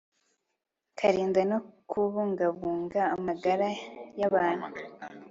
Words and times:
kurinda 0.97 1.41
no 1.49 1.59
kubungabunga 1.89 3.01
amagara 3.15 3.69
y'abantu 4.19 4.67